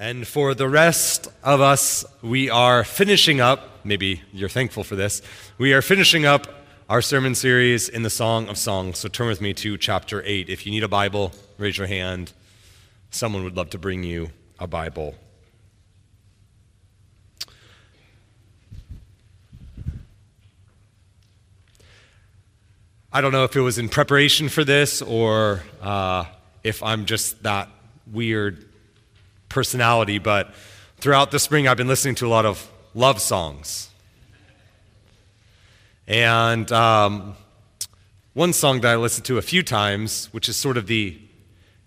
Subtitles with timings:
[0.00, 5.22] And for the rest of us, we are finishing up, maybe you're thankful for this,
[5.58, 6.46] we are finishing up
[6.88, 8.98] our sermon series in the Song of Songs.
[8.98, 10.48] So turn with me to chapter 8.
[10.48, 12.32] If you need a Bible, raise your hand.
[13.10, 14.30] Someone would love to bring you
[14.60, 15.16] a Bible.
[23.12, 26.26] I don't know if it was in preparation for this or uh,
[26.62, 27.68] if I'm just that
[28.06, 28.67] weird
[29.48, 30.54] personality, but
[30.98, 33.90] throughout the spring, I've been listening to a lot of love songs.
[36.06, 37.34] And um,
[38.32, 41.20] one song that I listened to a few times, which is sort of the,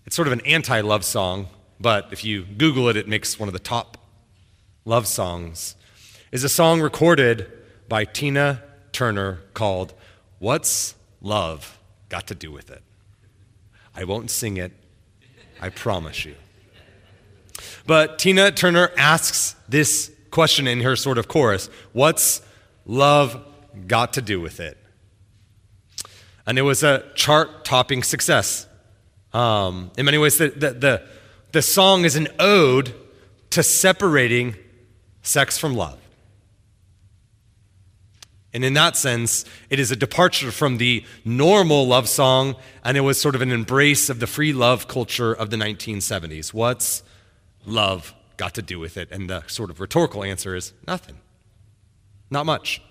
[0.06, 1.48] it's sort of an anti-love song,
[1.80, 3.98] but if you Google it, it makes one of the top
[4.84, 5.74] love songs,
[6.30, 7.50] is a song recorded
[7.88, 9.92] by Tina Turner called
[10.38, 12.82] What's love got to do with it?
[13.94, 14.72] I won't sing it,
[15.60, 16.34] I promise you.
[17.86, 22.42] But Tina Turner asks this question in her sort of chorus What's
[22.86, 23.44] love
[23.86, 24.78] got to do with it?
[26.46, 28.66] And it was a chart topping success.
[29.32, 31.02] Um, in many ways, the, the, the,
[31.52, 32.92] the song is an ode
[33.50, 34.56] to separating
[35.22, 35.98] sex from love.
[38.54, 43.00] And in that sense, it is a departure from the normal love song, and it
[43.00, 46.52] was sort of an embrace of the free love culture of the 1970s.
[46.52, 47.02] What's
[47.64, 49.10] love got to do with it?
[49.10, 51.18] And the sort of rhetorical answer is nothing.
[52.30, 52.82] Not much.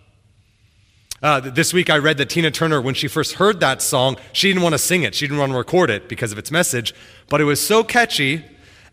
[1.21, 4.47] Uh, this week I read that Tina Turner, when she first heard that song, she
[4.49, 5.13] didn't want to sing it.
[5.13, 6.95] She didn't want to record it because of its message.
[7.29, 8.43] But it was so catchy,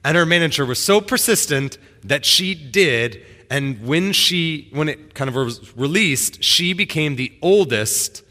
[0.04, 5.28] and her manager was so persistent that she did and when she when it kind
[5.28, 8.22] of was released, she became the oldest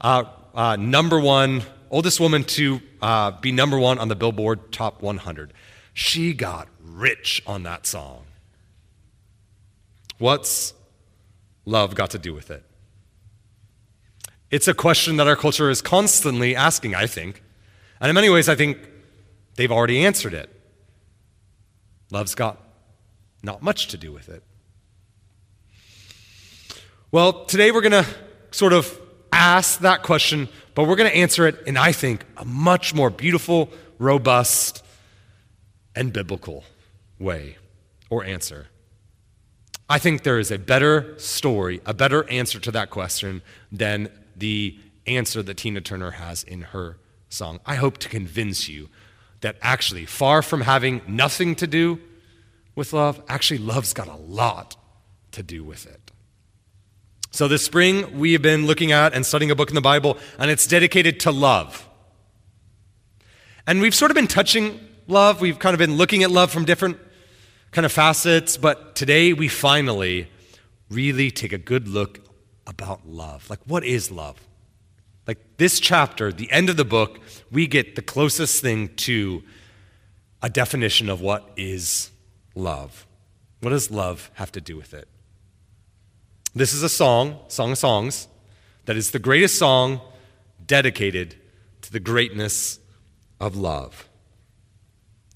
[0.00, 5.02] uh, uh, number one, oldest woman to uh, be number one on the Billboard Top
[5.02, 5.52] 100.
[5.94, 8.24] She got rich on that song.
[10.18, 10.74] What's
[11.64, 12.64] love got to do with it?
[14.50, 17.42] It's a question that our culture is constantly asking, I think.
[18.00, 18.78] And in many ways, I think
[19.56, 20.50] they've already answered it.
[22.10, 22.60] Love's got
[23.42, 24.42] not much to do with it.
[27.10, 28.06] Well, today we're going to
[28.50, 28.98] sort of
[29.32, 33.10] ask that question, but we're going to answer it in, I think, a much more
[33.10, 34.84] beautiful, robust,
[35.94, 36.64] and biblical
[37.22, 37.56] way
[38.10, 38.66] or answer.
[39.88, 44.78] I think there is a better story, a better answer to that question than the
[45.06, 47.60] answer that Tina Turner has in her song.
[47.66, 48.88] I hope to convince you
[49.40, 52.00] that actually, far from having nothing to do
[52.74, 54.76] with love, actually, love's got a lot
[55.32, 56.10] to do with it.
[57.30, 60.16] So, this spring, we have been looking at and studying a book in the Bible,
[60.38, 61.88] and it's dedicated to love.
[63.66, 65.40] And we've sort of been touching love.
[65.40, 66.98] We've kind of been looking at love from different
[67.72, 70.28] kind of facets, but today we finally
[70.90, 72.20] really take a good look
[72.66, 73.48] about love.
[73.48, 74.36] Like, what is love?
[75.26, 77.18] Like, this chapter, the end of the book,
[77.50, 79.42] we get the closest thing to
[80.42, 82.10] a definition of what is
[82.54, 83.06] love.
[83.60, 85.08] What does love have to do with it?
[86.54, 88.28] This is a song, Song of Songs,
[88.84, 90.02] that is the greatest song
[90.66, 91.36] dedicated
[91.80, 92.80] to the greatness
[93.40, 94.08] of love.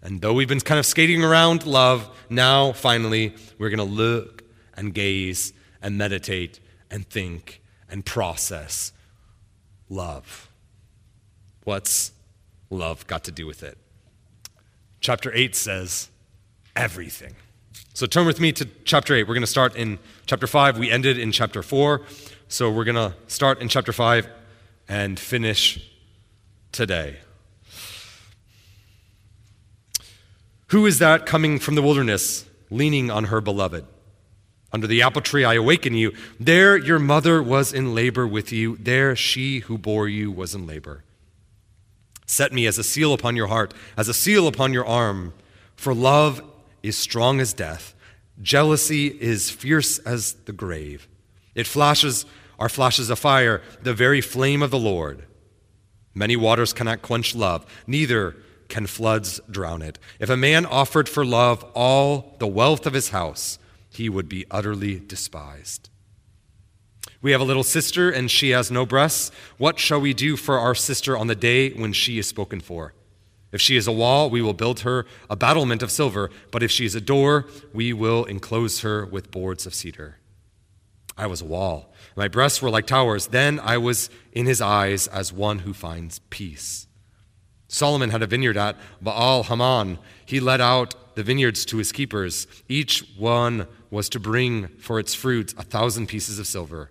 [0.07, 4.45] And though we've been kind of skating around love, now finally we're going to look
[4.77, 5.53] and gaze
[5.83, 6.61] and meditate
[6.93, 8.93] and think and process
[9.89, 10.49] love.
[11.65, 12.13] What's
[12.71, 13.79] love got to do with it?
[15.01, 16.09] Chapter 8 says
[16.77, 17.35] everything.
[17.93, 19.25] So turn with me to chapter 8.
[19.25, 20.79] We're going to start in chapter 5.
[20.79, 22.03] We ended in chapter 4.
[22.47, 24.29] So we're going to start in chapter 5
[24.87, 25.85] and finish
[26.71, 27.17] today.
[30.69, 33.85] Who is that coming from the wilderness, leaning on her beloved?
[34.73, 36.13] Under the apple tree I awaken you.
[36.41, 38.77] There your mother was in labor with you.
[38.77, 41.05] There she who bore you was in labor.
[42.27, 45.33] Set me as a seal upon your heart, as a seal upon your arm.
[45.77, 46.43] For love
[46.83, 47.95] is strong as death.
[48.43, 51.07] Jealousy is fierce as the grave.
[51.55, 52.27] It flashes
[52.59, 55.25] are flashes of fire, the very flame of the Lord.
[56.15, 58.37] Many waters cannot quench love, neither
[58.69, 59.99] can floods drown it.
[60.19, 63.59] If a man offered for love all the wealth of his house,
[63.91, 65.89] he would be utterly despised.
[67.23, 69.31] We have a little sister, and she has no breasts.
[69.59, 72.95] What shall we do for our sister on the day when she is spoken for?
[73.53, 76.71] If she is a wall, we will build her a battlement of silver, but if
[76.71, 80.19] she is a door, we will enclose her with boards of cedar.
[81.17, 81.93] I was a wall.
[82.15, 83.29] My breasts were like towers.
[83.29, 86.87] Then I was in his eyes as one who finds peace.
[87.69, 89.99] Solomon had a vineyard at Baal Hamon.
[90.25, 92.47] He let out the vineyards to his keepers.
[92.69, 96.91] Each one was to bring for its fruit a thousand pieces of silver.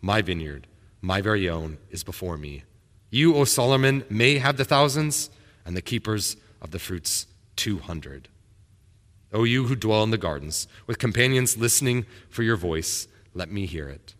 [0.00, 0.66] My vineyard,
[1.00, 2.64] my very own, is before me.
[3.10, 5.30] You, O Solomon, may have the thousands,
[5.64, 7.26] and the keepers of the fruits
[7.56, 8.28] two hundred.
[9.32, 13.66] O you who dwell in the gardens, with companions listening for your voice, let me
[13.66, 14.14] hear it.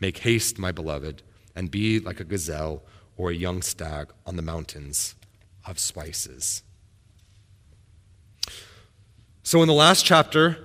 [0.00, 1.22] Make haste, my beloved,
[1.54, 2.82] and be like a gazelle
[3.16, 5.14] or a young stag on the mountains
[5.66, 6.62] of spices.
[9.42, 10.58] So, in the last chapter,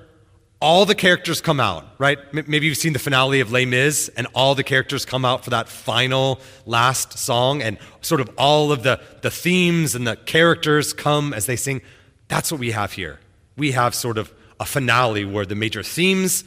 [0.62, 2.18] all the characters come out, right?
[2.34, 5.51] Maybe you've seen the finale of Les Mis, and all the characters come out for
[5.51, 10.94] that final last song, and sort of all of the, the themes and the characters
[10.94, 11.81] come as they sing.
[12.28, 13.19] That's what we have here.
[13.57, 16.44] We have sort of a finale where the major themes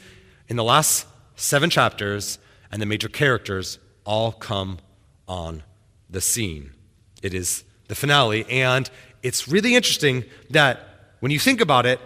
[0.47, 2.37] in the last seven chapters
[2.71, 4.77] and the major characters all come
[5.27, 5.63] on
[6.13, 6.71] the scene.
[7.21, 8.89] It is the finale, and
[9.21, 10.79] it's really interesting that
[11.19, 11.99] when you think about it,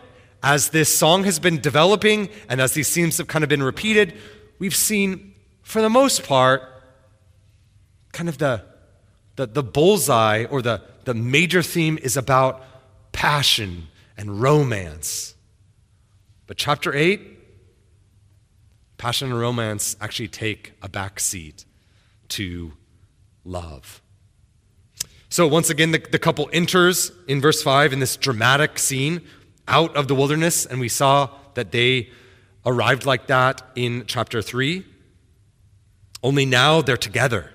[0.43, 4.13] as this song has been developing and as these themes have kind of been repeated,
[4.59, 6.61] we've seen, for the most part,
[8.13, 8.63] kind of the,
[9.35, 12.63] the, the bullseye or the, the major theme is about
[13.11, 15.35] passion and romance.
[16.45, 17.19] But chapter 8,
[18.97, 21.65] passion and romance actually take a back seat
[22.29, 22.73] to
[23.47, 24.01] love.
[25.29, 29.21] So, once again, the, the couple enters in verse 5 in this dramatic scene
[29.67, 32.09] out of the wilderness, and we saw that they
[32.65, 34.85] arrived like that in chapter 3.
[36.23, 37.51] Only now they're together,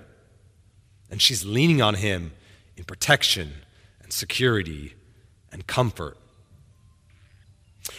[1.10, 2.32] and she's leaning on him
[2.76, 3.52] in protection
[4.02, 4.94] and security
[5.50, 6.16] and comfort.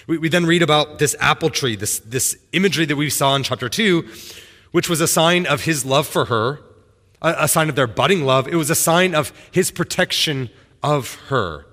[0.08, 3.44] We, we then read about this apple tree, this, this imagery that we saw in
[3.44, 4.08] chapter 2,
[4.72, 6.60] which was a sign of his love for her,
[7.24, 8.48] a, a sign of their budding love.
[8.48, 10.50] It was a sign of his protection
[10.82, 11.66] of her.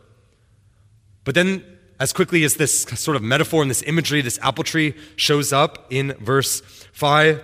[1.24, 1.64] But then
[2.00, 5.86] as quickly as this sort of metaphor and this imagery, this apple tree shows up
[5.90, 6.60] in verse
[6.92, 7.42] 5,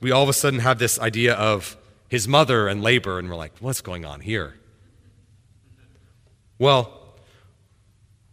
[0.00, 1.76] we all of a sudden have this idea of
[2.08, 4.54] his mother and labor, and we're like, what's going on here?
[6.58, 7.16] Well,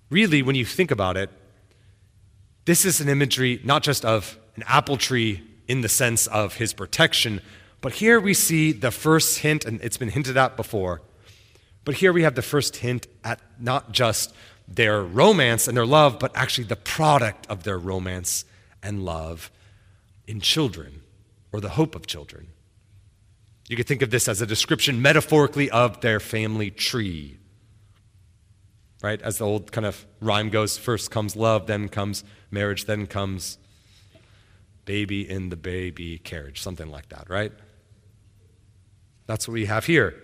[0.09, 1.29] really, when you think about it,
[2.65, 6.73] this is an imagery not just of an apple tree in the sense of his
[6.73, 7.41] protection,
[7.81, 11.01] but here we see the first hint, and it's been hinted at before,
[11.85, 14.33] but here we have the first hint at not just
[14.67, 18.45] their romance and their love, but actually the product of their romance
[18.83, 19.51] and love
[20.27, 21.01] in children
[21.51, 22.47] or the hope of children.
[23.67, 27.37] You could think of this as a description metaphorically of their family tree.
[29.01, 29.21] Right?
[29.21, 33.57] As the old kind of rhyme goes first comes love, then comes marriage, then comes
[34.85, 37.51] baby in the baby carriage, something like that, right?
[39.29, 40.15] That's what we have here.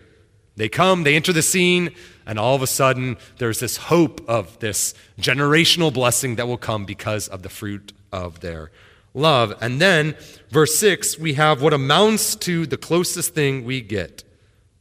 [0.56, 1.92] They come, they enter the scene,
[2.26, 6.86] and all of a sudden there's this hope of this generational blessing that will come
[6.86, 8.72] because of the fruit of their
[9.14, 9.54] love.
[9.62, 10.18] And then,
[10.50, 14.24] verse 6, we have what amounts to the closest thing we get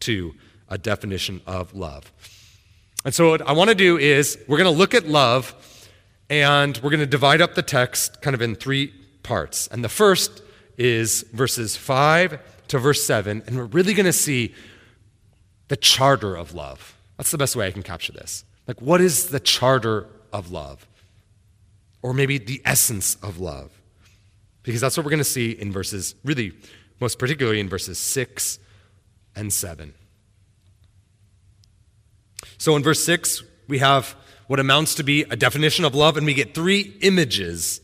[0.00, 0.34] to
[0.70, 2.10] a definition of love.
[3.04, 5.54] And so, what I want to do is we're going to look at love
[6.30, 8.90] and we're going to divide up the text kind of in three
[9.22, 9.66] parts.
[9.66, 10.42] And the first
[10.78, 12.38] is verses 5
[12.68, 14.54] to verse 7, and we're really going to see
[15.68, 16.96] the charter of love.
[17.16, 18.44] That's the best way I can capture this.
[18.66, 20.86] Like, what is the charter of love?
[22.02, 23.70] Or maybe the essence of love?
[24.62, 26.52] Because that's what we're going to see in verses, really,
[27.00, 28.58] most particularly in verses 6
[29.36, 29.94] and 7.
[32.58, 34.16] So in verse 6, we have
[34.46, 37.80] what amounts to be a definition of love, and we get three images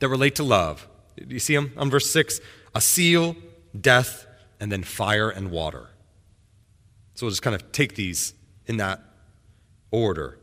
[0.00, 0.88] that relate to love.
[1.16, 2.40] Do you see them on verse 6?
[2.74, 3.36] A seal,
[3.78, 4.26] death,
[4.60, 5.90] and then fire and water.
[7.14, 8.34] So we'll just kind of take these
[8.66, 9.00] in that
[9.90, 10.38] order.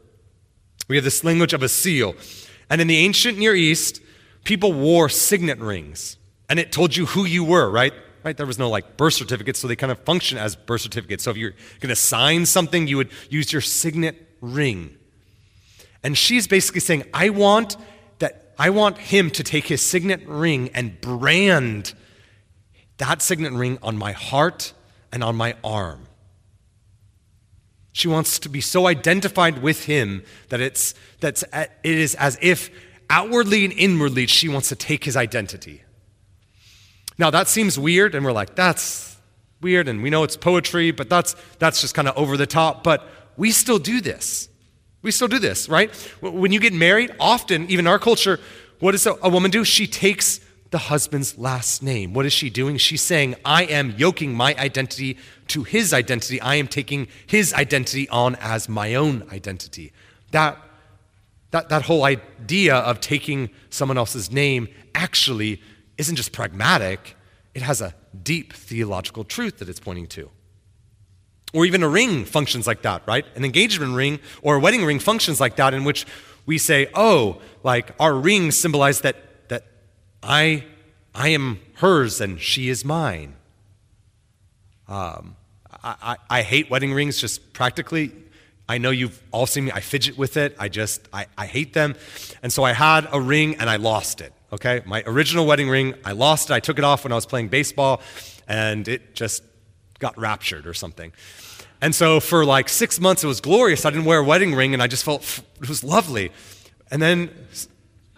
[0.87, 2.15] We have this language of a seal.
[2.69, 4.01] And in the ancient Near East,
[4.43, 6.17] people wore signet rings.
[6.49, 7.93] And it told you who you were, right?
[8.23, 8.35] Right?
[8.35, 11.23] There was no like birth certificates, so they kind of function as birth certificates.
[11.23, 14.97] So if you're going to sign something, you would use your signet ring.
[16.03, 17.77] And she's basically saying, I want
[18.19, 21.93] that I want him to take his signet ring and brand
[22.99, 24.73] that signet ring on my heart
[25.11, 26.05] and on my arm.
[27.91, 32.69] She wants to be so identified with him that it's, that's, it is as if
[33.09, 35.81] outwardly and inwardly she wants to take his identity.
[37.17, 39.17] Now, that seems weird, and we're like, that's
[39.59, 42.83] weird, and we know it's poetry, but that's, that's just kind of over the top.
[42.83, 44.47] But we still do this.
[45.01, 45.93] We still do this, right?
[46.21, 48.39] When you get married, often, even our culture,
[48.79, 49.65] what does a woman do?
[49.65, 50.39] She takes
[50.71, 52.13] the husband's last name.
[52.13, 52.77] What is she doing?
[52.77, 56.39] She's saying, I am yoking my identity to his identity.
[56.41, 59.91] I am taking his identity on as my own identity.
[60.31, 60.57] That
[61.51, 65.59] That, that whole idea of taking someone else's name actually
[65.97, 67.15] isn't just pragmatic,
[67.55, 70.29] it has a deep theological truth that it's pointing to.
[71.51, 73.25] Or even a ring functions like that, right?
[73.35, 76.05] An engagement ring or a wedding ring functions like that, in which
[76.45, 79.28] we say, oh, like our ring symbolize that, that
[80.21, 80.65] I,
[81.13, 83.35] I am hers and she is mine.
[84.87, 85.35] Um,
[85.83, 88.11] I, I, I hate wedding rings just practically.
[88.67, 89.71] I know you've all seen me.
[89.71, 90.55] I fidget with it.
[90.59, 91.95] I just, I, I hate them.
[92.43, 94.33] And so I had a ring and I lost it.
[94.53, 94.81] Okay?
[94.85, 96.53] My original wedding ring, I lost it.
[96.53, 98.01] I took it off when I was playing baseball
[98.47, 99.43] and it just
[99.99, 101.11] got raptured or something.
[101.81, 103.85] And so for like six months, it was glorious.
[103.85, 106.31] I didn't wear a wedding ring and I just felt it was lovely.
[106.91, 107.29] And then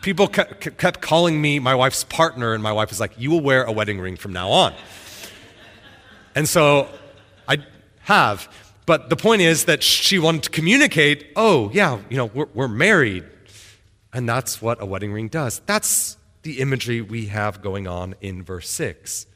[0.01, 3.63] people kept calling me my wife's partner, and my wife was like, You will wear
[3.63, 4.73] a wedding ring from now on.
[6.35, 6.87] And so
[7.47, 7.57] I
[8.01, 8.51] have.
[8.85, 12.67] But the point is that she wanted to communicate, oh, yeah, you know, we're, we're
[12.67, 13.25] married.
[14.11, 15.61] And that's what a wedding ring does.
[15.65, 19.27] That's the imagery we have going on in verse 6.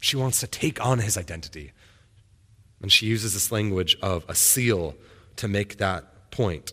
[0.00, 1.72] She wants to take on his identity.
[2.82, 4.96] And she uses this language of a seal
[5.36, 6.72] to make that point.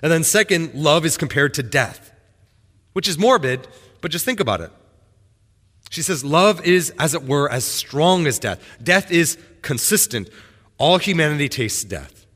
[0.00, 2.12] And then, second, love is compared to death,
[2.92, 3.68] which is morbid,
[4.00, 4.70] but just think about it.
[5.90, 8.60] She says, Love is, as it were, as strong as death.
[8.82, 10.30] Death is consistent.
[10.78, 12.26] All humanity tastes death.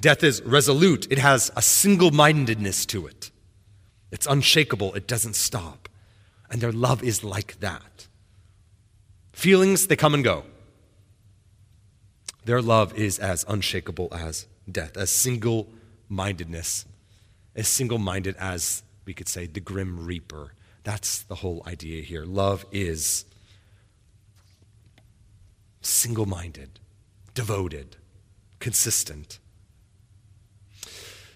[0.00, 3.30] Death is resolute, it has a single mindedness to it.
[4.10, 5.88] It's unshakable, it doesn't stop.
[6.50, 8.08] And their love is like that.
[9.32, 10.44] Feelings, they come and go.
[12.44, 15.68] Their love is as unshakable as death, as single
[16.08, 16.86] mindedness,
[17.54, 20.54] as single minded as, we could say, the grim reaper.
[20.84, 22.24] That's the whole idea here.
[22.24, 23.24] Love is
[25.82, 26.78] single minded,
[27.34, 27.96] devoted,
[28.58, 29.38] consistent.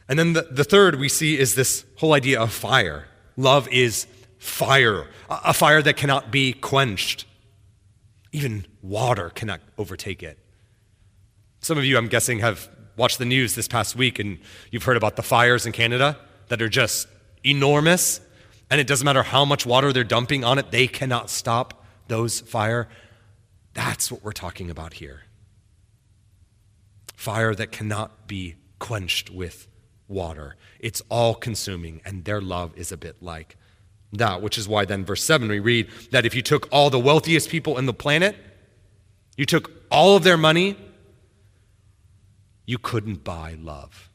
[0.09, 3.07] And then the, the third we see is this whole idea of fire.
[3.37, 4.07] Love is
[4.39, 7.25] fire, a, a fire that cannot be quenched.
[8.33, 10.39] Even water cannot overtake it.
[11.61, 14.39] Some of you, I'm guessing, have watched the news this past week and
[14.71, 17.09] you've heard about the fires in Canada that are just
[17.45, 18.21] enormous.
[18.71, 22.41] And it doesn't matter how much water they're dumping on it, they cannot stop those
[22.41, 22.89] fire.
[23.75, 25.23] That's what we're talking about here.
[27.15, 29.69] Fire that cannot be quenched with
[30.09, 30.57] water.
[30.79, 33.57] It's all consuming, and their love is a bit like
[34.13, 36.99] that, which is why then, verse 7, we read that if you took all the
[36.99, 38.37] wealthiest people in the planet,
[39.37, 40.77] you took all of their money,
[42.67, 44.11] you couldn't buy love.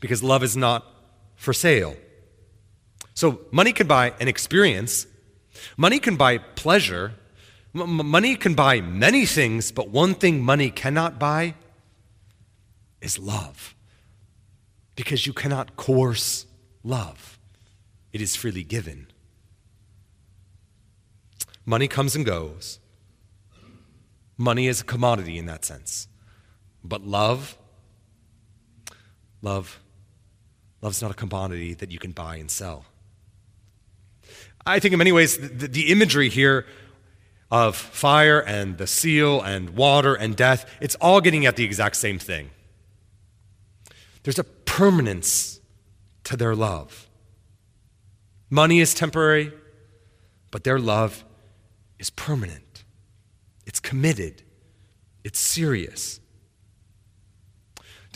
[0.00, 0.84] Because love is not
[1.34, 1.96] for sale.
[3.14, 5.06] So money can buy an experience,
[5.76, 7.14] money can buy pleasure,
[7.76, 11.54] M- money can buy many things, but one thing money cannot buy
[13.02, 13.74] is love.
[14.94, 16.46] Because you cannot coerce
[16.82, 17.38] love,
[18.12, 19.08] it is freely given.
[21.66, 22.78] Money comes and goes.
[24.38, 26.08] Money is a commodity in that sense.
[26.88, 27.56] But love,
[29.42, 29.80] love,
[30.80, 32.84] love's not a commodity that you can buy and sell.
[34.64, 36.66] I think in many ways the, the imagery here
[37.50, 41.96] of fire and the seal and water and death, it's all getting at the exact
[41.96, 42.50] same thing.
[44.24, 45.60] There's a permanence
[46.24, 47.08] to their love.
[48.50, 49.52] Money is temporary,
[50.50, 51.24] but their love
[51.98, 52.84] is permanent.
[53.66, 54.42] It's committed.
[55.24, 56.20] It's serious.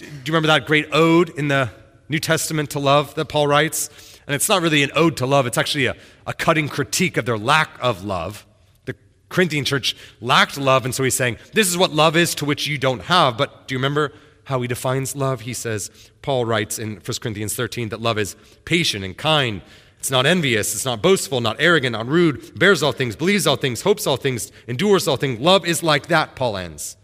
[0.00, 1.70] Do you remember that great ode in the
[2.08, 3.90] New Testament to love that Paul writes?
[4.26, 7.26] And it's not really an ode to love, it's actually a, a cutting critique of
[7.26, 8.46] their lack of love.
[8.86, 8.94] The
[9.28, 12.66] Corinthian church lacked love, and so he's saying, This is what love is to which
[12.66, 13.36] you don't have.
[13.36, 14.12] But do you remember
[14.44, 15.42] how he defines love?
[15.42, 15.90] He says,
[16.22, 19.60] Paul writes in 1 Corinthians 13 that love is patient and kind.
[19.98, 20.74] It's not envious.
[20.74, 24.16] It's not boastful, not arrogant, not rude, bears all things, believes all things, hopes all
[24.16, 25.40] things, endures all things.
[25.40, 26.96] Love is like that, Paul ends.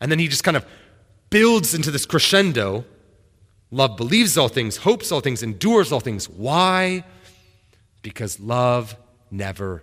[0.00, 0.64] And then he just kind of
[1.30, 2.84] builds into this crescendo.
[3.70, 6.28] Love believes all things, hopes all things, endures all things.
[6.28, 7.04] Why?
[8.02, 8.96] Because love
[9.30, 9.82] never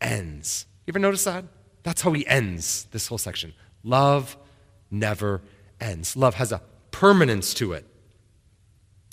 [0.00, 0.66] ends.
[0.86, 1.44] You ever notice that?
[1.82, 3.52] That's how he ends this whole section.
[3.82, 4.36] Love
[4.90, 5.42] never
[5.80, 6.16] ends.
[6.16, 7.86] Love has a permanence to it.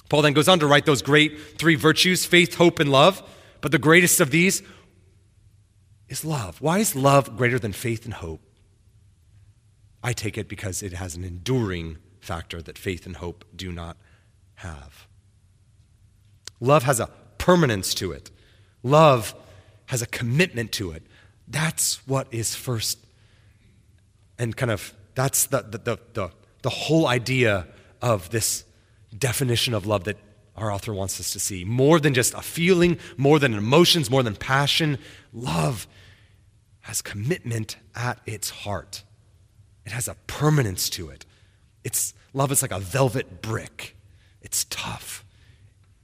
[0.09, 3.23] Paul then goes on to write those great three virtues faith, hope, and love.
[3.61, 4.61] But the greatest of these
[6.09, 6.61] is love.
[6.61, 8.41] Why is love greater than faith and hope?
[10.03, 13.97] I take it because it has an enduring factor that faith and hope do not
[14.55, 15.07] have.
[16.59, 18.31] Love has a permanence to it,
[18.83, 19.35] love
[19.87, 21.03] has a commitment to it.
[21.47, 22.99] That's what is first,
[24.39, 26.31] and kind of that's the, the, the, the,
[26.61, 27.67] the whole idea
[28.01, 28.63] of this
[29.17, 30.17] definition of love that
[30.55, 31.65] our author wants us to see.
[31.65, 34.97] More than just a feeling, more than emotions, more than passion,
[35.33, 35.87] love
[36.81, 39.03] has commitment at its heart.
[39.85, 41.25] It has a permanence to it.
[41.83, 43.95] It's love is like a velvet brick.
[44.41, 45.25] It's tough.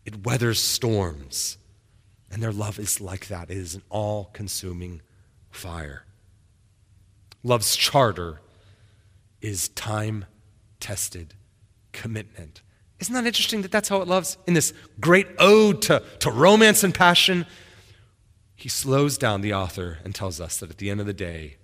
[0.06, 1.58] It weathers storms.
[2.32, 3.50] And their love is like that.
[3.50, 5.02] It is an all-consuming
[5.50, 6.06] fire.
[7.44, 8.42] Love's charter
[9.42, 11.34] is time-tested
[11.94, 12.62] commitment.
[13.00, 14.38] Isn't that interesting that that's how it loves?
[14.48, 17.46] In this great ode to, to romance and passion,
[18.56, 21.58] he slows down the author and tells us that at the end of the day,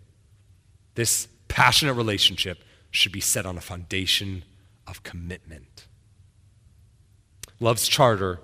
[0.96, 4.44] this passionate relationship should be set on a foundation
[4.88, 5.86] of commitment.
[7.60, 8.40] Love's charter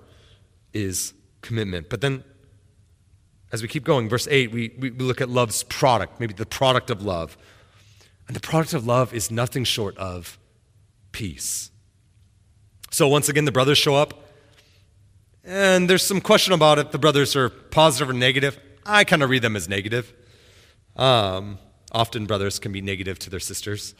[0.72, 1.12] is
[1.42, 1.90] commitment.
[1.90, 2.22] But then,
[3.50, 6.88] as we keep going, verse 8, we, we look at love's product, maybe the product
[6.88, 7.36] of love.
[8.28, 10.38] And the product of love is nothing short of
[11.10, 11.72] peace.
[12.92, 14.28] So once again, the brothers show up,
[15.42, 18.56] and there's some question about if the brothers are positive or negative.
[18.86, 20.12] I kind of read them as negative.
[20.94, 21.58] Um,
[21.92, 23.94] often, brothers can be negative to their sisters.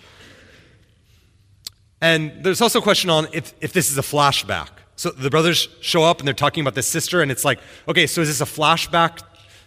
[2.01, 4.69] And there's also a question on if, if this is a flashback.
[4.97, 8.07] So the brothers show up and they're talking about this sister, and it's like, okay,
[8.07, 9.21] so is this a flashback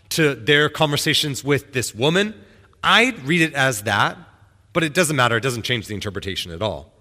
[0.10, 2.34] to their conversations with this woman?
[2.84, 4.18] I read it as that,
[4.74, 5.38] but it doesn't matter.
[5.38, 6.92] It doesn't change the interpretation at all.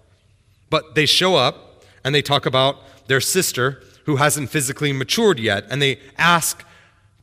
[0.71, 2.77] But they show up, and they talk about
[3.07, 5.65] their sister who hasn't physically matured yet.
[5.71, 6.65] And they ask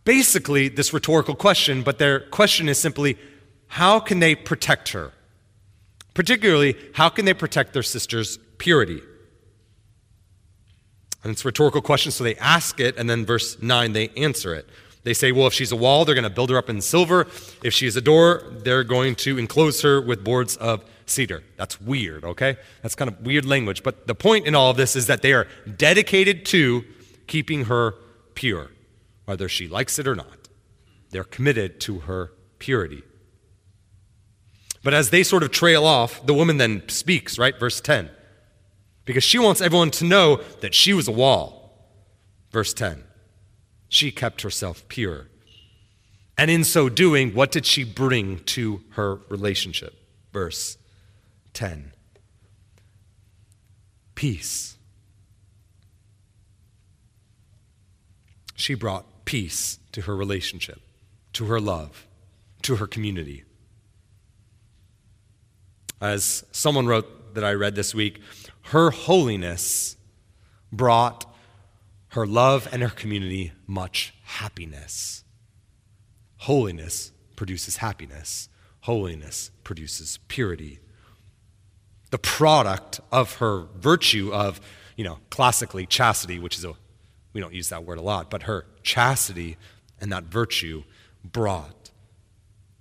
[0.05, 3.17] basically this rhetorical question, but their question is simply
[3.69, 5.13] how can they protect her?
[6.13, 9.01] Particularly, how can they protect their sister's purity?
[11.23, 14.53] And it's a rhetorical question, so they ask it, and then verse 9, they answer
[14.53, 14.67] it.
[15.03, 17.27] They say, well, if she's a wall, they're going to build her up in silver.
[17.63, 21.43] If she's a door, they're going to enclose her with boards of cedar.
[21.57, 22.57] That's weird, okay?
[22.81, 23.83] That's kind of weird language.
[23.83, 25.47] But the point in all of this is that they are
[25.77, 26.83] dedicated to
[27.27, 27.95] keeping her
[28.33, 28.71] pure,
[29.25, 30.47] whether she likes it or not.
[31.11, 33.03] They're committed to her purity.
[34.83, 37.57] But as they sort of trail off, the woman then speaks, right?
[37.59, 38.09] Verse 10.
[39.05, 41.89] Because she wants everyone to know that she was a wall.
[42.51, 43.03] Verse 10.
[43.89, 45.27] She kept herself pure.
[46.37, 49.93] And in so doing, what did she bring to her relationship?
[50.31, 50.77] Verse
[51.53, 51.91] 10.
[54.15, 54.77] Peace.
[58.55, 60.81] She brought peace to her relationship,
[61.33, 62.07] to her love,
[62.61, 63.43] to her community.
[66.01, 68.21] As someone wrote that I read this week,
[68.63, 69.97] her holiness
[70.71, 71.25] brought
[72.09, 75.23] her love and her community much happiness.
[76.37, 78.49] Holiness produces happiness,
[78.81, 80.79] holiness produces purity
[82.09, 84.59] the product of her virtue of,
[84.95, 86.73] you know, classically chastity, which is a,
[87.33, 89.57] we don't use that word a lot, but her chastity
[90.01, 90.83] and that virtue
[91.23, 91.91] brought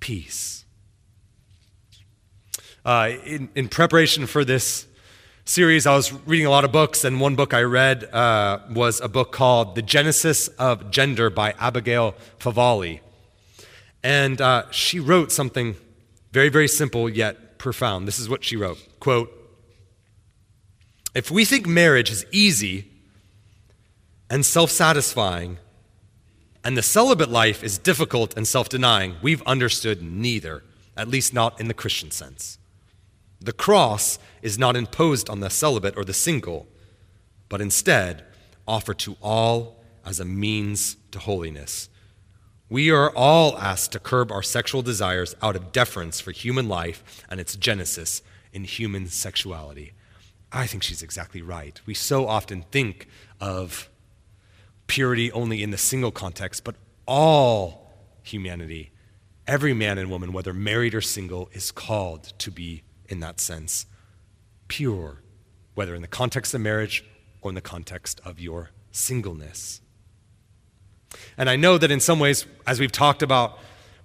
[0.00, 0.64] peace.
[2.84, 4.86] Uh, in, in preparation for this
[5.44, 9.00] series, I was reading a lot of books, and one book I read uh, was
[9.00, 13.00] a book called The Genesis of Gender by Abigail Favale.
[14.02, 15.74] And uh, she wrote something
[16.32, 18.06] very, very simple yet profound.
[18.06, 19.32] This is what she wrote quote,
[21.14, 22.90] if we think marriage is easy
[24.30, 25.58] and self satisfying,
[26.64, 30.62] and the celibate life is difficult and self denying, we've understood neither,
[30.96, 32.58] at least not in the Christian sense.
[33.40, 36.68] The cross is not imposed on the celibate or the single,
[37.48, 38.24] but instead
[38.66, 41.88] offered to all as a means to holiness.
[42.68, 47.24] We are all asked to curb our sexual desires out of deference for human life
[47.31, 48.22] and its genesis
[48.53, 49.92] in human sexuality.
[50.53, 51.81] I think she's exactly right.
[51.87, 53.09] We so often think
[53.40, 53.88] of
[54.87, 56.74] purity only in the single context, but
[57.07, 58.90] all humanity,
[59.46, 63.87] every man and woman, whether married or single, is called to be, in that sense,
[64.68, 65.23] pure,
[65.75, 67.05] whether in the context of marriage
[67.40, 69.81] or in the context of your singleness.
[71.37, 73.59] And I know that in some ways, as we've talked about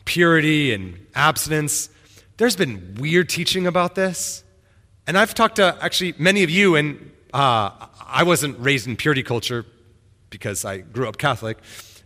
[0.06, 1.90] purity and abstinence,
[2.38, 4.44] there's been weird teaching about this.
[5.06, 7.72] And I've talked to actually many of you, and uh,
[8.06, 9.66] I wasn't raised in purity culture
[10.30, 11.58] because I grew up Catholic,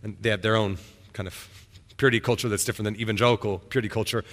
[0.02, 0.78] and they have their own
[1.12, 1.48] kind of
[1.96, 4.24] purity culture that's different than evangelical purity culture.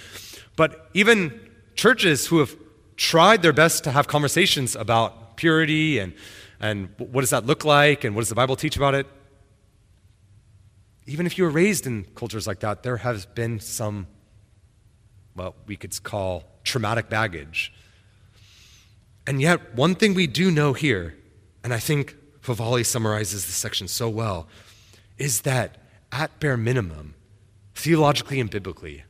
[0.56, 1.45] But even
[1.76, 2.56] churches who have
[2.96, 6.14] tried their best to have conversations about purity and,
[6.60, 9.06] and what does that look like and what does the Bible teach about it,
[11.06, 14.06] even if you were raised in cultures like that, there has been some
[15.34, 17.72] what we could call traumatic baggage.
[19.26, 21.14] And yet, one thing we do know here,
[21.62, 24.48] and I think Favale summarizes this section so well,
[25.18, 25.78] is that
[26.10, 27.14] at bare minimum,
[27.74, 29.04] theologically and biblically,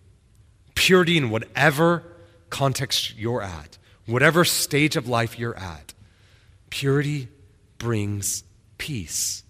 [0.75, 2.16] purity in whatever
[2.51, 5.95] context you're at, whatever stage of life you're at,
[6.71, 7.29] purity
[7.79, 8.45] brings
[8.79, 9.45] peace.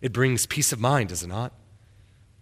[0.00, 1.52] It brings peace of mind, does it not?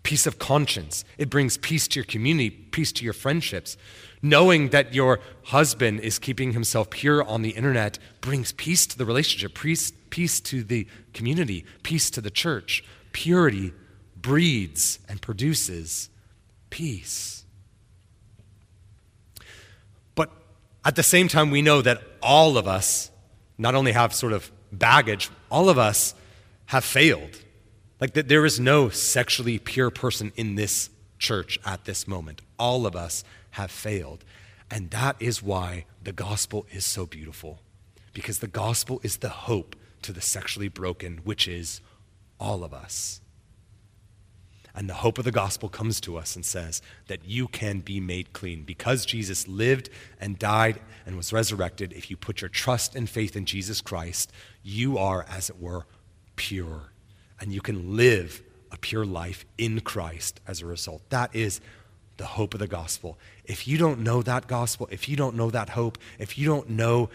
[0.02, 1.04] Peace of conscience.
[1.16, 3.76] It brings peace to your community, peace to your friendships.
[4.20, 9.04] Knowing that your husband is keeping himself pure on the internet brings peace to the
[9.04, 12.84] relationship, peace, peace to the community, peace to the church.
[13.12, 13.72] Purity
[14.16, 16.08] breeds and produces
[16.70, 17.44] peace.
[20.14, 20.30] But
[20.84, 23.10] at the same time, we know that all of us
[23.58, 26.14] not only have sort of baggage, all of us
[26.66, 27.38] have failed.
[28.00, 32.42] Like that there is no sexually pure person in this church at this moment.
[32.58, 34.24] All of us have failed.
[34.70, 37.60] And that is why the gospel is so beautiful.
[38.12, 41.80] Because the gospel is the hope to the sexually broken, which is
[42.40, 43.20] all of us.
[44.74, 48.00] And the hope of the gospel comes to us and says that you can be
[48.00, 48.62] made clean.
[48.62, 53.36] Because Jesus lived and died and was resurrected, if you put your trust and faith
[53.36, 54.32] in Jesus Christ,
[54.62, 55.86] you are, as it were,
[56.36, 56.92] pure.
[57.38, 61.02] And you can live a pure life in Christ as a result.
[61.10, 61.60] That is
[62.16, 63.18] the hope of the gospel.
[63.44, 66.70] If you don't know that gospel, if you don't know that hope, if you don't
[66.70, 67.10] know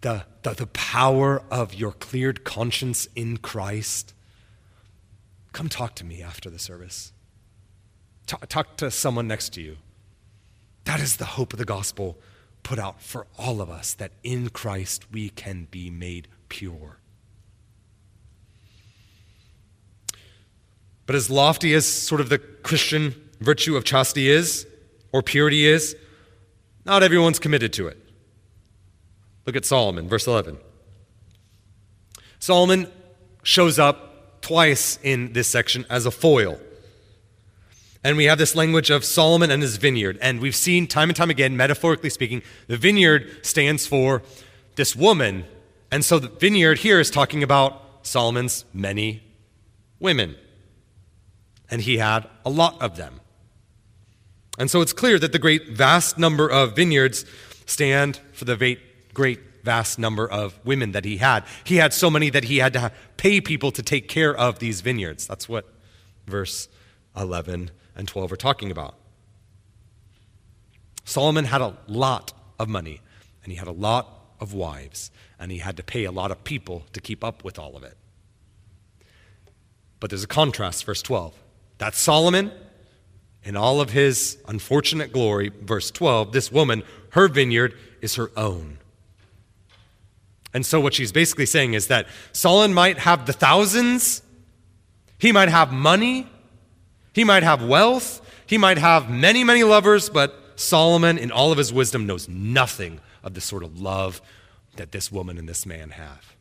[0.00, 4.14] the, the, the power of your cleared conscience in Christ,
[5.56, 7.14] come talk to me after the service.
[8.26, 9.78] Talk, talk to someone next to you.
[10.84, 12.18] That is the hope of the gospel
[12.62, 16.98] put out for all of us that in Christ we can be made pure.
[21.06, 24.66] But as lofty as sort of the Christian virtue of chastity is,
[25.10, 25.96] or purity is,
[26.84, 27.96] not everyone's committed to it.
[29.46, 30.58] Look at Solomon, verse 11.
[32.40, 32.88] Solomon
[33.42, 34.05] shows up
[34.46, 36.60] twice in this section as a foil.
[38.04, 40.18] And we have this language of Solomon and his vineyard.
[40.22, 44.22] And we've seen time and time again, metaphorically speaking, the vineyard stands for
[44.76, 45.46] this woman.
[45.90, 49.24] And so the vineyard here is talking about Solomon's many
[49.98, 50.36] women.
[51.68, 53.20] And he had a lot of them.
[54.60, 57.24] And so it's clear that the great vast number of vineyards
[57.66, 58.78] stand for the
[59.12, 61.44] great vast number of women that he had.
[61.64, 64.80] He had so many that he had to pay people to take care of these
[64.80, 65.26] vineyards.
[65.26, 65.66] That's what
[66.26, 66.68] verse
[67.16, 68.94] 11 and 12 are talking about.
[71.04, 73.00] Solomon had a lot of money,
[73.42, 74.08] and he had a lot
[74.40, 77.58] of wives, and he had to pay a lot of people to keep up with
[77.58, 77.96] all of it.
[79.98, 81.34] But there's a contrast, verse 12.
[81.78, 82.52] That's Solomon
[83.46, 88.78] in all of his unfortunate glory, verse 12, this woman, her vineyard is her own.
[90.54, 94.22] And so, what she's basically saying is that Solomon might have the thousands,
[95.18, 96.28] he might have money,
[97.12, 101.58] he might have wealth, he might have many, many lovers, but Solomon, in all of
[101.58, 104.22] his wisdom, knows nothing of the sort of love
[104.76, 106.36] that this woman and this man have.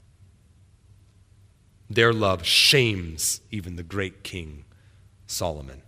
[1.89, 4.65] Their love shames even the great king
[5.27, 5.81] Solomon.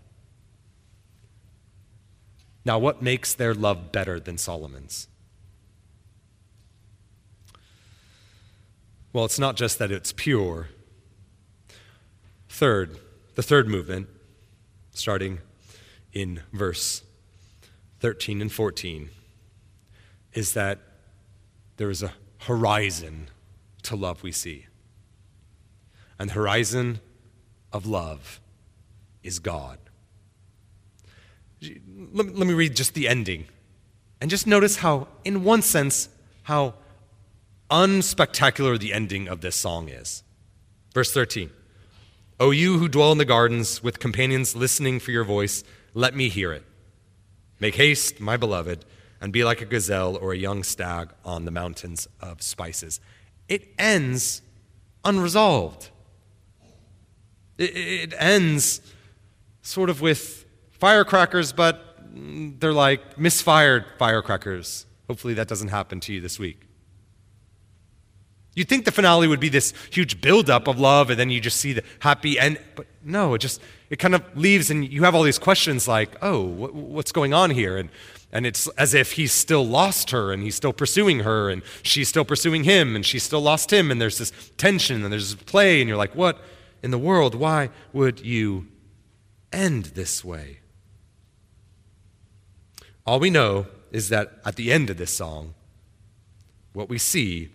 [2.65, 5.07] Now, what makes their love better than Solomon's?
[9.17, 10.67] Well, it's not just that it's pure.
[12.49, 12.99] Third,
[13.33, 14.09] the third movement,
[14.91, 15.39] starting
[16.13, 17.01] in verse
[17.99, 19.09] 13 and 14,
[20.33, 20.77] is that
[21.77, 23.29] there is a horizon
[23.81, 24.67] to love we see.
[26.19, 26.99] And the horizon
[27.73, 28.39] of love
[29.23, 29.79] is God.
[32.13, 33.45] Let, me read just the ending.
[34.21, 36.07] And just notice how, in one sense,
[36.43, 36.75] how
[37.69, 40.23] unspectacular the ending of this song is.
[40.93, 41.51] Verse 13
[42.39, 46.29] O you who dwell in the gardens with companions listening for your voice, let me
[46.29, 46.63] hear it.
[47.59, 48.85] Make haste, my beloved,
[49.19, 52.99] and be like a gazelle or a young stag on the mountains of spices.
[53.47, 54.43] It ends
[55.03, 55.89] unresolved.
[57.57, 58.81] It, ends
[59.63, 64.85] sort of with firecrackers, but mm, they're like misfired firecrackers.
[65.07, 66.66] Hopefully that doesn't happen to you this week.
[68.57, 71.57] You'd think the finale would be this huge buildup of love, and then you just
[71.57, 72.59] see the happy end.
[72.75, 76.15] But no, it just it kind of leaves, and you have all these questions like,
[76.21, 77.89] "Oh, what's going on here?" And
[78.31, 82.09] and it's as if he's still lost her, and he's still pursuing her, and she's
[82.09, 85.43] still pursuing him, and she's still lost him, and there's this tension, and there's this
[85.43, 86.41] play, and you're like, "What
[86.81, 87.35] in the world?
[87.35, 88.67] Why would you
[89.51, 90.59] end this way.
[93.05, 95.53] All we know is that at the end of this song,
[96.73, 97.49] what we see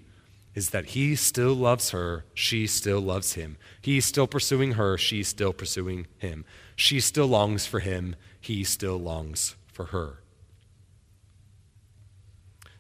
[0.55, 3.57] is that he still loves her, she still loves him.
[3.81, 6.45] He's still pursuing her, she's still pursuing him.
[6.77, 10.19] She still longs for him, he still longs for her.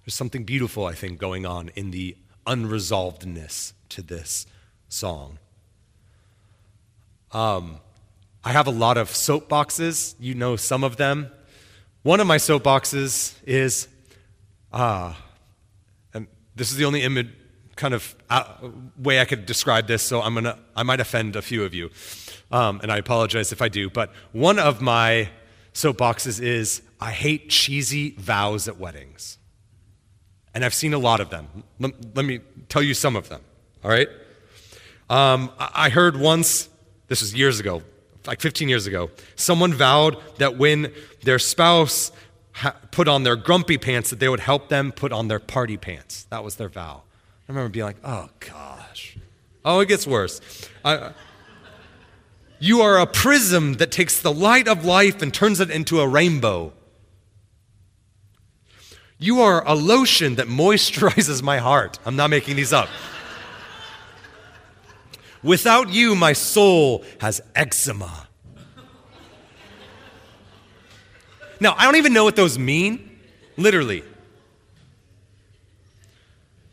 [0.04, 4.46] There's something beautiful, I think, going on in the unresolvedness to this
[4.88, 5.38] song.
[7.30, 7.78] Um,
[8.44, 10.14] I have a lot of soapboxes.
[10.18, 11.30] You know some of them.
[12.02, 13.86] One of my soapboxes is,
[14.72, 15.14] ah, uh,
[16.14, 17.28] and this is the only image,
[17.76, 18.44] kind of uh,
[18.98, 21.90] way I could describe this, so I'm gonna, I might offend a few of you,
[22.50, 23.90] um, and I apologize if I do.
[23.90, 25.28] But one of my
[25.74, 29.38] soapboxes is I hate cheesy vows at weddings,
[30.54, 31.48] and I've seen a lot of them.
[31.78, 33.40] Let, let me tell you some of them.
[33.84, 34.08] All right.
[35.10, 36.68] Um, I heard once,
[37.08, 37.82] this was years ago,
[38.26, 42.12] like 15 years ago, someone vowed that when their spouse
[42.52, 45.76] ha- put on their grumpy pants, that they would help them put on their party
[45.76, 46.24] pants.
[46.30, 47.02] That was their vow.
[47.52, 49.18] I remember being like, oh gosh.
[49.62, 50.40] Oh, it gets worse.
[50.82, 51.12] I,
[52.58, 56.08] you are a prism that takes the light of life and turns it into a
[56.08, 56.72] rainbow.
[59.18, 61.98] You are a lotion that moisturizes my heart.
[62.06, 62.88] I'm not making these up.
[65.42, 68.28] Without you, my soul has eczema.
[71.60, 73.18] Now, I don't even know what those mean,
[73.58, 74.04] literally.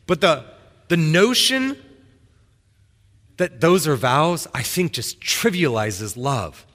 [0.06, 0.44] But the,
[0.90, 1.76] the notion
[3.36, 6.66] that those are vows, I think just trivializes love.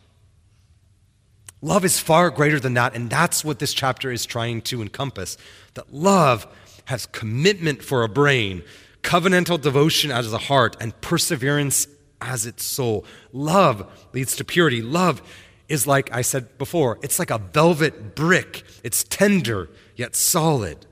[1.62, 5.38] Love is far greater than that, and that's what this chapter is trying to encompass.
[5.74, 6.48] That love
[6.86, 8.64] has commitment for a brain,
[9.04, 11.86] covenantal devotion as a heart, and perseverance
[12.22, 13.04] as its soul.
[13.34, 14.82] Love leads to purity.
[14.82, 15.22] Love
[15.68, 18.64] is like I said before, it's like a velvet brick.
[18.82, 20.86] It's tender yet solid.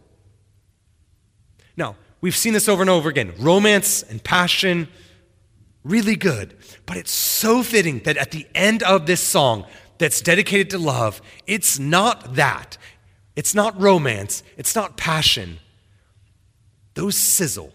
[1.78, 4.88] Now, we've seen this over and over again romance and passion,
[5.84, 6.58] really good.
[6.88, 9.66] But it's so fitting that at the end of this song
[9.98, 12.78] that's dedicated to love, it's not that.
[13.36, 14.42] It's not romance.
[14.58, 15.60] It's not passion.
[16.94, 17.74] Those sizzle.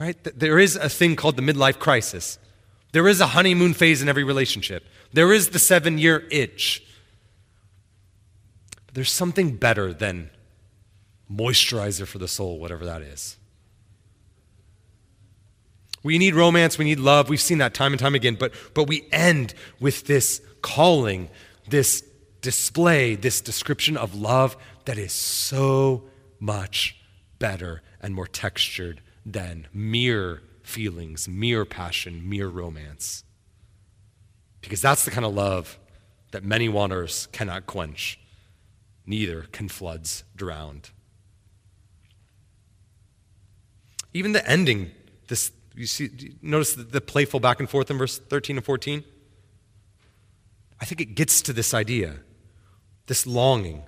[0.00, 0.16] Right?
[0.24, 2.40] There is a thing called the midlife crisis.
[2.90, 4.84] There is a honeymoon phase in every relationship.
[5.12, 6.82] There is the seven year itch.
[8.86, 10.30] But there's something better than
[11.32, 13.36] moisturizer for the soul, whatever that is.
[16.02, 17.28] We need romance, we need love.
[17.28, 21.28] We've seen that time and time again, but, but we end with this calling,
[21.68, 22.02] this
[22.40, 26.04] display, this description of love that is so
[26.40, 26.96] much
[27.38, 33.22] better and more textured than mere feelings, mere passion, mere romance.
[34.60, 35.78] Because that's the kind of love
[36.32, 38.18] that many waters cannot quench,
[39.06, 40.82] neither can floods drown.
[44.14, 44.90] Even the ending,
[45.28, 49.04] this you see notice the, the playful back and forth in verse 13 and 14?
[50.80, 52.16] I think it gets to this idea,
[53.06, 53.84] this longing.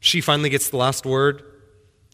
[0.00, 1.42] She finally gets the last word,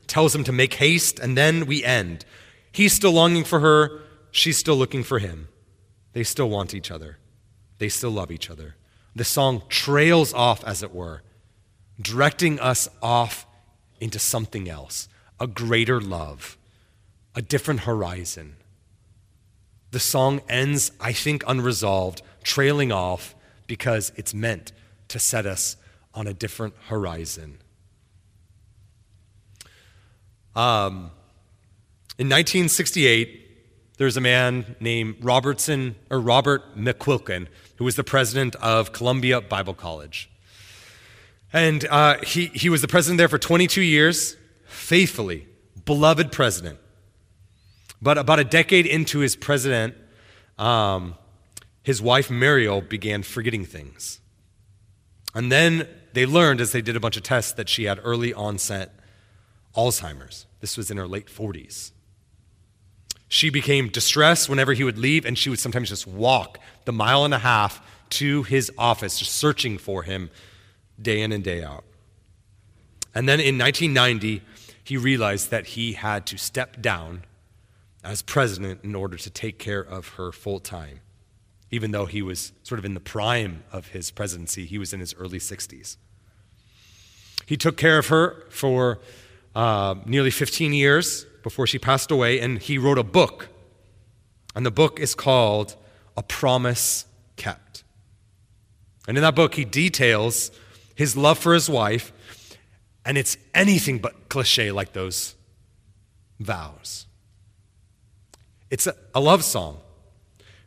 [0.07, 2.25] tells him to make haste, and then we end.
[2.73, 5.49] He's still longing for her, she's still looking for him.
[6.13, 7.19] They still want each other,
[7.79, 8.77] they still love each other.
[9.15, 11.23] The song trails off, as it were,
[12.01, 13.47] directing us off
[14.01, 15.09] into something else,
[15.41, 16.57] a greater love,
[17.35, 18.57] a different horizon.
[19.91, 23.35] The song ends, I think, unresolved, trailing off
[23.67, 24.73] because it's meant
[25.09, 25.77] to set us
[26.15, 27.59] on a different horizon.
[30.55, 31.11] Um,
[32.19, 37.47] in 1968, there was a man named Robertson or Robert McQuilkin
[37.81, 40.29] who was the president of Columbia Bible College.
[41.51, 44.37] And uh, he, he was the president there for 22 years,
[44.71, 45.47] faithfully,
[45.85, 46.79] beloved president.
[48.01, 49.95] But about a decade into his president,
[50.59, 51.17] um,
[51.83, 54.21] his wife Muriel began forgetting things.
[55.35, 58.33] And then they learned, as they did a bunch of tests, that she had early
[58.33, 58.95] onset
[59.77, 60.47] Alzheimer's.
[60.61, 61.93] This was in her late 40s.
[63.29, 67.25] She became distressed whenever he would leave, and she would sometimes just walk the mile
[67.25, 67.81] and a half
[68.11, 70.31] to his office, just searching for him
[71.01, 71.85] day in and day out.
[73.15, 74.43] And then in 1990,
[74.91, 77.23] he realized that he had to step down
[78.03, 80.99] as president in order to take care of her full time.
[81.71, 84.99] Even though he was sort of in the prime of his presidency, he was in
[84.99, 85.97] his early 60s.
[87.47, 88.99] He took care of her for
[89.55, 93.47] uh, nearly 15 years before she passed away, and he wrote a book.
[94.57, 95.77] And the book is called
[96.17, 97.85] A Promise Kept.
[99.07, 100.51] And in that book, he details
[100.97, 102.13] his love for his wife,
[103.05, 105.35] and it's anything but cliche like those
[106.39, 107.07] vows.
[108.71, 109.79] It's a, a love song.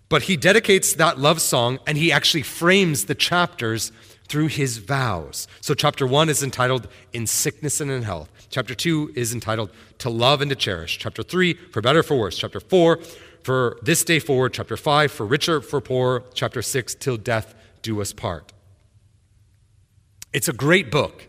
[0.09, 3.91] But he dedicates that love song and he actually frames the chapters
[4.27, 5.47] through his vows.
[5.61, 8.29] So, chapter one is entitled In Sickness and in Health.
[8.49, 10.97] Chapter two is entitled To Love and to Cherish.
[10.99, 12.37] Chapter three, For Better, for Worse.
[12.37, 12.99] Chapter four,
[13.43, 14.53] For This Day Forward.
[14.53, 16.23] Chapter five, For Richer, for Poor.
[16.33, 18.53] Chapter six, Till Death Do Us Part.
[20.31, 21.27] It's a great book,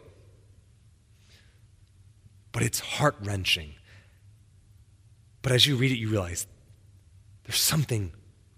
[2.54, 3.74] but it's heart wrenching.
[5.42, 6.46] But as you read it, you realize
[7.42, 8.12] there's something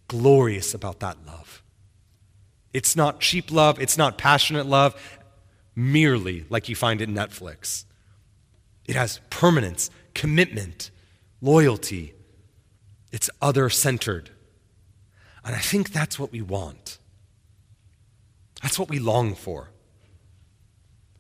[0.06, 1.62] glorious about that love.
[2.74, 4.94] It's not cheap love, it's not passionate love,
[5.74, 7.87] merely like you find in Netflix.
[8.85, 10.90] It has permanence, commitment,
[11.40, 12.12] loyalty.
[13.12, 14.28] It's other centered.
[15.42, 16.98] And I think that's what we want.
[18.62, 19.70] That's what we long for.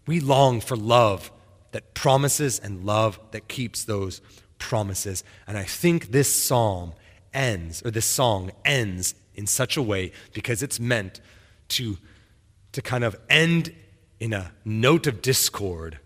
[0.06, 1.30] We long for love
[1.76, 4.22] that promises and love that keeps those
[4.58, 5.22] promises.
[5.46, 6.94] And I think this psalm
[7.34, 11.20] ends, or this song ends in such a way because it's meant
[11.68, 11.98] to,
[12.72, 13.74] to kind of end
[14.18, 15.98] in a note of discord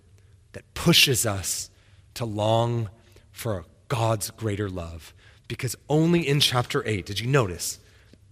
[0.55, 1.71] that pushes us
[2.15, 2.89] to long
[3.31, 5.15] for God's greater love.
[5.47, 7.79] Because only in chapter 8, did you notice,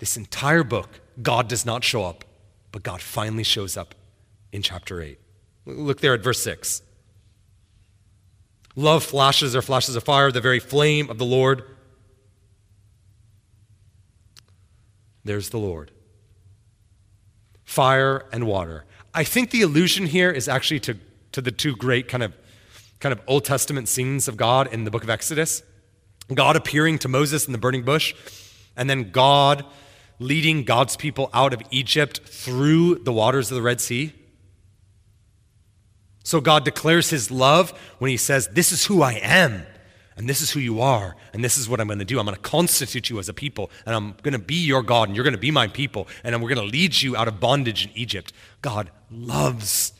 [0.00, 0.88] this entire book,
[1.22, 2.24] God does not show up,
[2.72, 3.94] but God finally shows up
[4.50, 5.20] in chapter 8.
[5.66, 6.82] Look there at verse 6.
[8.78, 11.64] Love flashes or flashes of fire, the very flame of the Lord.
[15.24, 15.90] There's the Lord.
[17.64, 18.84] Fire and water.
[19.12, 20.96] I think the allusion here is actually to,
[21.32, 22.36] to the two great kind of,
[23.00, 25.64] kind of Old Testament scenes of God in the book of Exodus
[26.32, 28.14] God appearing to Moses in the burning bush,
[28.76, 29.64] and then God
[30.20, 34.12] leading God's people out of Egypt through the waters of the Red Sea.
[36.28, 39.64] So God declares his love when he says, This is who I am
[40.14, 42.18] and this is who you are, and this is what I'm going to do.
[42.18, 45.08] I'm going to constitute you as a people, and I'm going to be your God,
[45.08, 47.40] and you're going to be my people, and we're going to lead you out of
[47.40, 48.34] bondage in Egypt.
[48.60, 49.94] God loves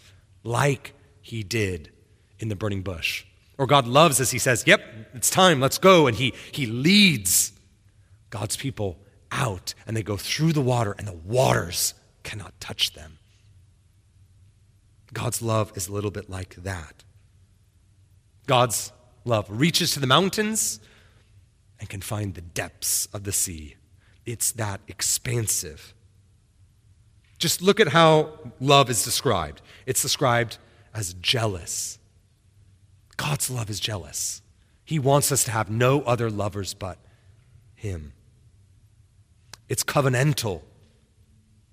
[0.45, 1.93] like he did
[2.39, 3.25] in the burning bush.
[3.57, 4.83] Or God loves as he says, Yep,
[5.15, 6.07] it's time, let's go.
[6.07, 7.53] And he, he leads
[8.29, 8.99] God's people
[9.33, 13.18] out, and they go through the water, and the waters cannot touch them.
[15.13, 17.05] God's love is a little bit like that.
[18.47, 18.93] God's
[19.25, 20.81] love reaches to the mountains
[21.81, 23.77] and can find the depths of the sea.
[24.27, 25.95] It's that expansive.
[27.39, 29.63] Just look at how love is described.
[29.87, 30.59] It's described
[30.93, 31.99] as jealous.
[33.17, 34.43] God's love is jealous.
[34.85, 36.99] He wants us to have no other lovers but
[37.75, 38.13] Him.
[39.69, 40.63] It's covenantal.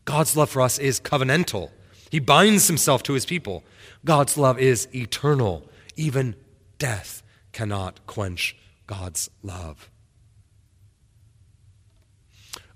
[0.04, 1.72] God's love for us is covenantal.
[2.10, 3.64] He binds himself to his people.
[4.04, 5.68] God's love is eternal.
[5.96, 6.36] Even
[6.78, 8.56] death cannot quench
[8.88, 9.90] God's love.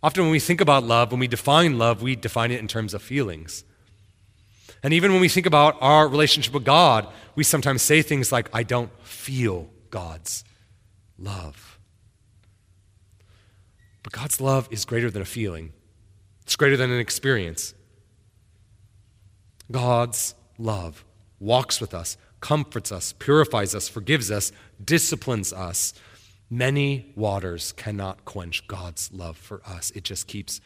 [0.02, 2.94] Often, when we think about love, when we define love, we define it in terms
[2.94, 3.65] of feelings.
[4.82, 8.50] And even when we think about our relationship with God, we sometimes say things like,
[8.54, 10.46] I don't feel God's
[11.18, 11.80] love.
[14.04, 15.74] But God's love is greater than a feeling,
[16.44, 17.74] it's greater than an experience.
[19.72, 21.06] God's love
[21.40, 24.52] walks with us, comforts us, purifies us, forgives us,
[24.84, 25.94] disciplines us.
[26.50, 29.92] Many waters cannot quench God's love for us.
[29.92, 30.62] It just keeps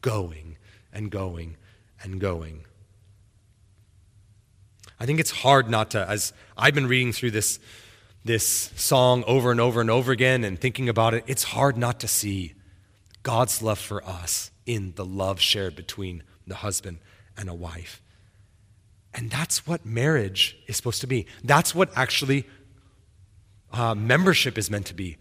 [0.00, 0.56] going
[0.92, 1.56] and going
[2.02, 2.64] and going.
[5.00, 7.60] I think it's hard not to, as I've been reading through this,
[8.24, 12.00] this song over and over and over again and thinking about it, it's hard not
[12.00, 12.54] to see
[13.22, 16.98] God's love for us in the love shared between the husband
[17.36, 18.02] and a wife.
[19.14, 21.26] And that's what marriage is supposed to be.
[21.42, 22.46] That's what actually
[23.72, 25.16] uh, membership is meant to be.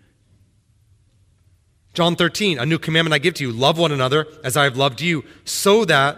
[1.93, 4.77] John 13, a new commandment I give to you love one another as I have
[4.77, 6.17] loved you, so that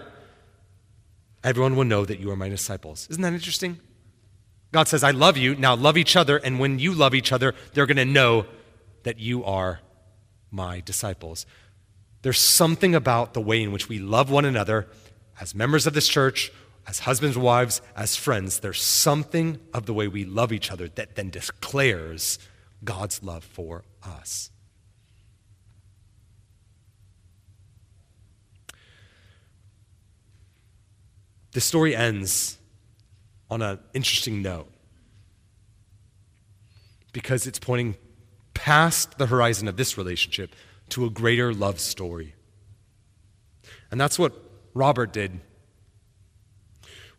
[1.44, 3.08] everyone will know that you are my disciples.
[3.10, 3.80] Isn't that interesting?
[4.72, 5.56] God says, I love you.
[5.56, 6.38] Now love each other.
[6.38, 8.46] And when you love each other, they're going to know
[9.04, 9.80] that you are
[10.52, 11.46] my disciples.
[12.22, 14.88] There's something about the way in which we love one another
[15.40, 16.52] as members of this church
[16.90, 21.15] as husbands, wives, as friends, there's something of the way we love each other that
[21.15, 22.40] then declares
[22.83, 24.50] God's love for us.
[31.52, 32.58] The story ends
[33.52, 34.71] on an interesting note
[37.12, 37.98] because it's pointing
[38.56, 40.56] past the horizon of this relationship
[40.90, 42.33] to a greater love story.
[43.92, 44.33] And that's what
[44.73, 45.40] Robert did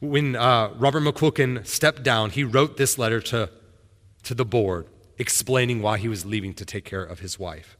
[0.00, 3.50] when uh, Robert McQuilkin stepped down, he wrote this letter to,
[4.24, 4.86] to the board
[5.18, 7.76] explaining why he was leaving to take care of his wife.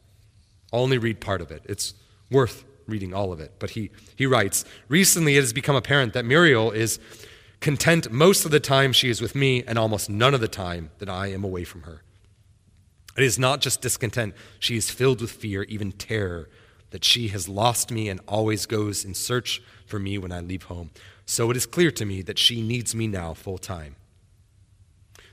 [0.73, 1.63] I'll only read part of it.
[1.67, 1.95] It's
[2.31, 3.55] worth reading all of it.
[3.59, 7.01] But he, he writes Recently, it has become apparent that Muriel is
[7.61, 10.91] content most of the time she is with me and almost none of the time
[10.99, 12.03] that I am away from her.
[13.17, 16.49] It is not just discontent, she is filled with fear, even terror,
[16.91, 20.65] that she has lost me and always goes in search for me when I leave
[20.65, 20.91] home.
[21.31, 23.95] So it is clear to me that she needs me now full time.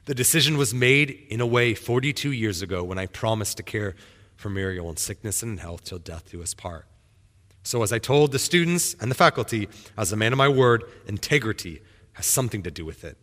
[0.06, 3.95] The decision was made in a way 42 years ago when I promised to care
[4.36, 6.86] for Muriel in sickness and in health till death do us part.
[7.64, 10.84] So, as I told the students and the faculty, as a man of my word,
[11.08, 11.82] integrity
[12.14, 13.18] has something to do with it.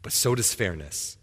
[0.00, 1.18] But so does fairness.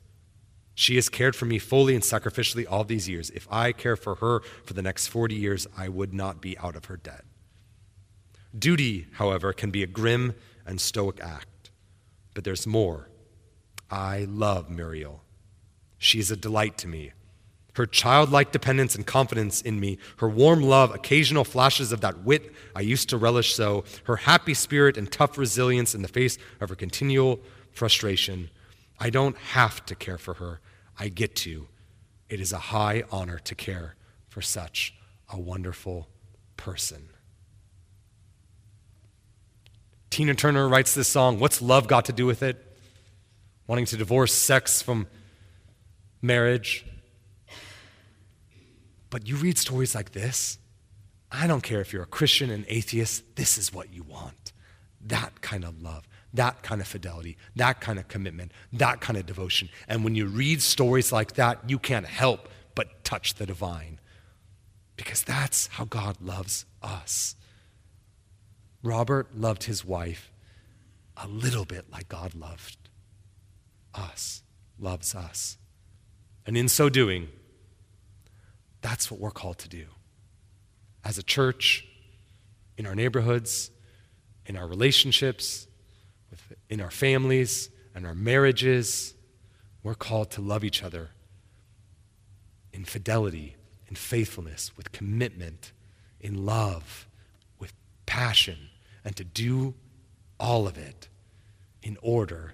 [0.76, 3.32] She has cared for me fully and sacrificially all these years.
[3.32, 6.76] If I care for her for the next 40 years, I would not be out
[6.76, 7.26] of her debt.
[8.58, 10.36] Duty, however, can be a grim
[10.66, 11.72] and stoic act.
[12.34, 13.10] But there's more.
[13.90, 15.24] I love Muriel.
[15.98, 17.14] She is a delight to me
[17.76, 22.54] her childlike dependence and confidence in me, her warm love, occasional flashes of that wit
[22.76, 26.70] I used to relish so, her happy spirit and tough resilience in the face of
[26.70, 27.40] her continual
[27.72, 28.50] frustration.
[29.00, 30.62] I don't have to care for her.
[30.98, 31.68] I get to.
[32.30, 33.96] It is a high honor to care
[34.30, 34.94] for such
[35.30, 36.08] a wonderful
[36.58, 37.10] person.
[40.14, 42.64] Tina Turner writes this song, What's Love Got to Do with It?
[43.66, 45.08] Wanting to divorce sex from
[46.22, 46.86] marriage.
[49.10, 50.60] But you read stories like this,
[51.32, 54.54] I don't care if you're a Christian and atheist, this is what you want.
[55.02, 59.26] That kind of love, that kind of fidelity, that kind of commitment, that kind of
[59.26, 59.68] devotion.
[59.88, 64.00] And when you read stories like that, you can't help but touch the divine.
[64.96, 67.36] Because that's how God loves us.
[68.84, 70.32] Robert loved his wife
[71.16, 72.78] a little bit like God loved
[73.96, 74.44] us,
[74.78, 75.58] loves us.
[76.46, 77.30] And in so doing,
[78.82, 79.86] that's what we're called to do.
[81.06, 81.88] As a church,
[82.78, 83.72] in our neighborhoods,
[84.46, 85.68] in our relationships,
[86.70, 89.14] in our families, and our marriages,
[89.84, 91.12] we're called to love each other
[92.74, 93.56] in fidelity,
[93.88, 95.72] in faithfulness, with commitment,
[96.20, 97.08] in love,
[97.60, 97.74] with
[98.06, 98.58] passion,
[99.04, 99.74] and to do
[100.40, 101.08] all of it
[101.82, 102.54] in order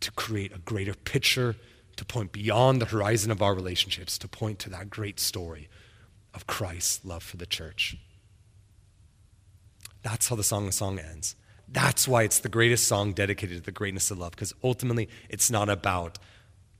[0.00, 1.56] to create a greater picture
[1.96, 5.68] to point beyond the horizon of our relationships, to point to that great story
[6.32, 7.96] of Christ's love for the church.
[10.02, 11.36] That's how the Song of Song ends.
[11.68, 15.50] That's why it's the greatest song dedicated to the greatness of love, because ultimately it's
[15.50, 16.18] not about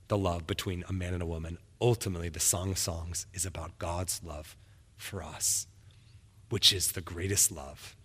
[0.07, 1.57] the love between a man and a woman.
[1.79, 4.57] Ultimately, the Song of Songs is about God's love
[4.97, 5.67] for us,
[6.49, 7.95] which is the greatest love